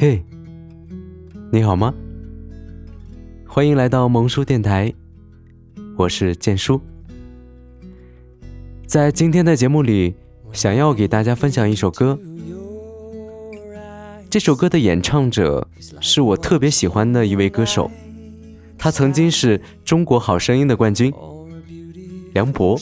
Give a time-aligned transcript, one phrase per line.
[0.00, 0.24] 嘿，
[1.52, 1.92] 你好吗？
[3.46, 4.90] 欢迎来到萌叔电台，
[5.94, 6.80] 我是建叔。
[8.86, 10.14] 在今天的节目里，
[10.54, 12.18] 想要给大家分享一首歌。
[14.30, 15.68] 这首歌的演唱者
[16.00, 17.90] 是我特别喜欢的一位歌手，
[18.78, 21.12] 他曾经是中国好声音的冠军，
[22.32, 22.80] 梁博。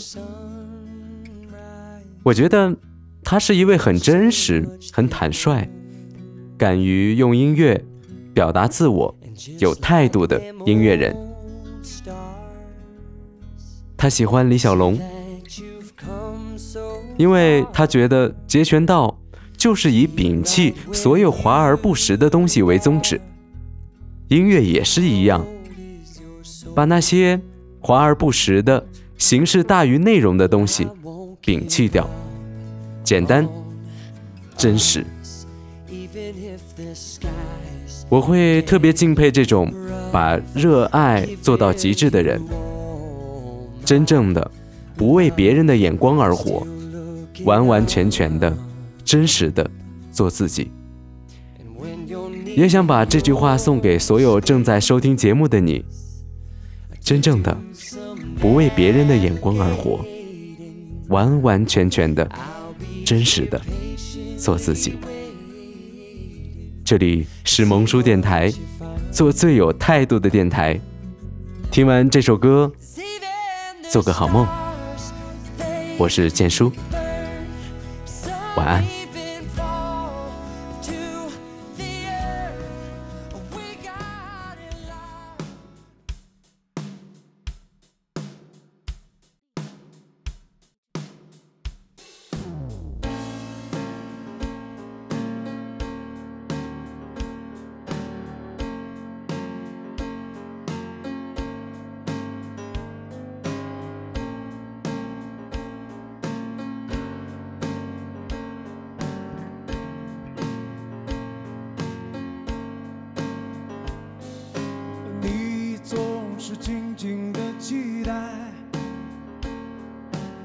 [2.23, 2.77] 我觉得
[3.25, 5.69] 他是一位很真实、很坦率。
[6.59, 7.83] 敢于用音乐
[8.35, 9.15] 表达自我、
[9.59, 11.17] 有态度的音乐人，
[13.97, 14.98] 他喜欢李小龙，
[17.17, 19.17] 因为他觉得截拳道
[19.57, 23.20] 就是以摒弃所有华而不实的东西为宗旨，
[24.27, 25.47] 音乐也是一样，
[26.75, 27.41] 把那些
[27.79, 28.84] 华而不实的、
[29.17, 30.89] 形式大于内容的东西
[31.41, 32.09] 摒弃掉，
[33.05, 33.48] 简单、
[34.56, 35.06] 真实。
[38.09, 39.73] 我会特别敬佩这种
[40.12, 42.41] 把热爱做到极致的人，
[43.84, 44.51] 真正的
[44.97, 46.67] 不为别人的眼光而活，
[47.45, 48.56] 完完全全的、
[49.05, 49.69] 真实的
[50.11, 50.71] 做自己。
[52.56, 55.84] 也想把这句话送给所有正在收听节目的你：
[57.01, 57.56] 真正的
[58.41, 60.05] 不为别人的眼光而活，
[61.09, 62.29] 完完全全的、
[63.05, 63.61] 真实的
[64.37, 64.95] 做自己。
[66.89, 68.50] 这里是萌叔电台，
[69.12, 70.81] 做最有态度的电台。
[71.70, 72.72] 听完这首歌，
[73.91, 74.48] 做个好梦。
[75.98, 76.72] 我是建叔，
[78.56, 78.97] 晚安。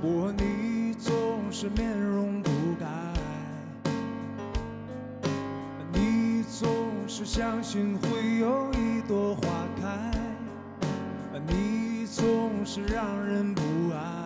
[0.05, 1.13] 我和你总
[1.49, 2.85] 是面容不改，
[5.93, 6.67] 你总
[7.07, 9.47] 是相信会有一朵花
[9.79, 10.11] 开，
[11.47, 13.61] 你总是让人不
[13.95, 14.22] 安，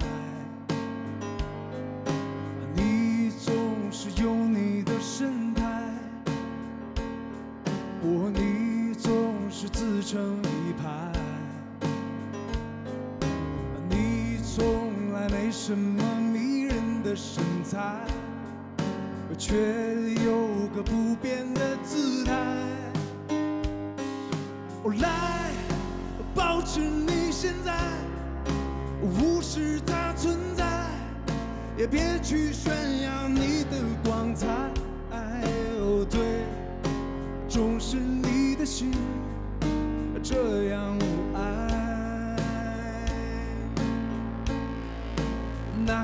[15.75, 16.17] 来没什么。
[17.07, 18.01] 的身材，
[19.37, 19.55] 却
[20.25, 22.33] 有个不变的姿态。
[24.99, 25.51] 来，
[26.35, 27.73] 保持你现在，
[29.01, 30.65] 无视它存在，
[31.77, 34.47] 也别去炫耀你的光彩。
[35.79, 36.19] 哦，对，
[37.47, 38.91] 重视你的心，
[40.21, 40.86] 这样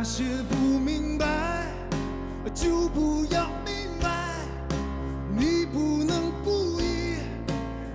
[0.03, 1.25] 那些不明白，
[2.53, 4.36] 就不要明白。
[5.34, 7.19] 你不能故意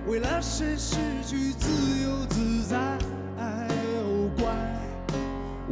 [0.07, 1.69] 为了谁失去自
[2.01, 2.79] 由自在。
[3.37, 3.67] 哎
[4.01, 4.51] 哦，乖，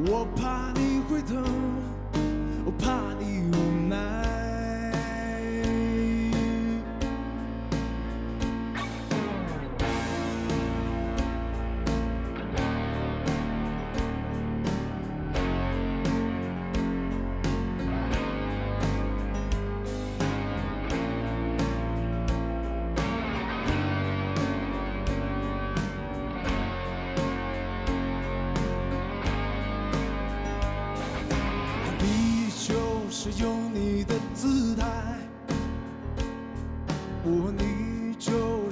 [0.05, 1.43] 我怕你会疼，
[2.65, 4.26] 我怕你无奈。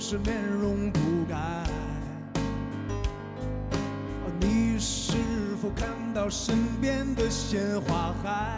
[0.07, 1.35] 是面容不改。
[4.39, 5.17] 你是
[5.59, 8.55] 否看到身边的鲜花海？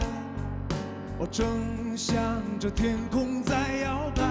[1.18, 2.20] 我正向
[2.60, 4.24] 着天空在摇摆。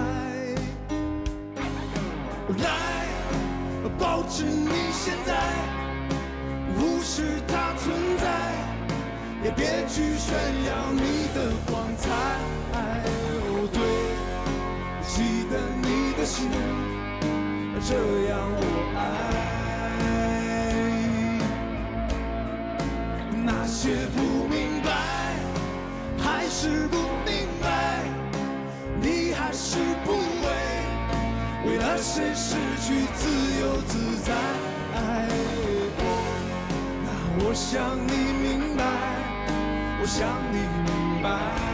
[2.59, 3.07] 来，
[3.97, 5.33] 保持你现在，
[6.77, 8.53] 无视它存在。
[9.43, 10.37] 也别去炫
[10.67, 12.11] 耀你的光彩。
[12.73, 13.81] 哦，对，
[15.01, 16.47] 记得你的心，
[17.87, 18.61] 这样我
[18.97, 18.99] 爱。
[23.45, 24.17] 那些不
[24.49, 24.89] 明白，
[26.21, 28.03] 还是不明白，
[28.99, 30.47] 你还是不为
[31.65, 33.23] 为了谁失去自
[33.61, 34.33] 由自在。
[37.05, 37.07] 那
[37.39, 38.11] 我想你
[38.43, 38.83] 明白，
[40.01, 41.66] 我想你明白。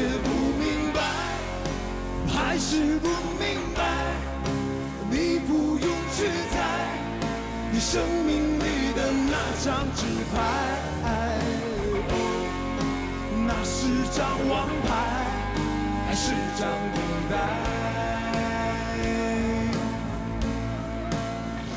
[0.00, 0.30] 那些不
[0.60, 1.00] 明白，
[2.28, 3.82] 还是不明白，
[5.10, 6.56] 你不用去猜，
[7.72, 9.34] 你生命里的那
[9.64, 10.36] 张纸牌，
[13.44, 14.88] 那是张王牌，
[16.06, 17.34] 还是张等待？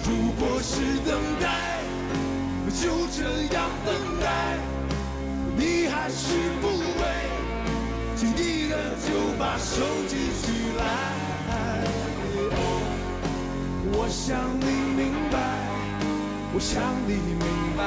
[0.06, 0.10] 如
[0.40, 0.76] 果是
[1.10, 1.82] 等待，
[2.70, 3.24] 就这
[3.56, 4.60] 样等待，
[5.58, 6.28] 你还是
[6.62, 7.01] 不。
[9.74, 10.84] 手继续来，
[13.94, 14.28] 我想
[14.60, 14.66] 你
[14.98, 15.02] 明
[15.32, 15.40] 白，
[16.54, 17.46] 我想你明
[17.78, 17.80] 白。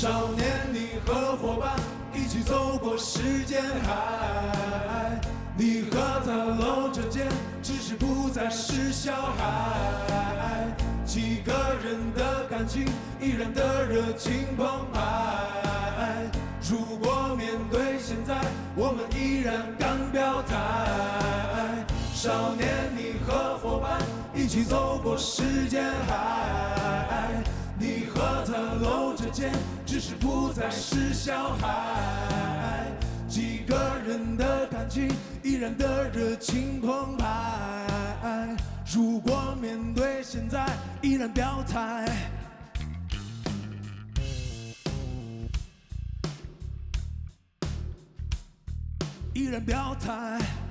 [0.00, 1.74] 少年，你和伙伴
[2.14, 5.20] 一起走过时间海，
[5.56, 7.26] 你和他搂着肩，
[7.60, 10.68] 只是不再是小孩。
[11.04, 11.52] 几个
[11.82, 12.86] 人的感情
[13.20, 16.30] 依然的热情澎湃。
[16.70, 18.36] 如果面对现在，
[18.76, 20.54] 我们依然敢表态。
[22.14, 24.00] 少年，你和伙伴
[24.32, 27.42] 一起走过时间海，
[27.76, 29.50] 你和他搂着肩。
[29.98, 32.86] 只是不再是小孩，
[33.28, 35.12] 几个人的感情
[35.42, 38.56] 依然的热情澎湃。
[38.94, 40.68] 如果面对现在，
[41.02, 42.06] 依然表态，
[49.34, 50.67] 依然表态。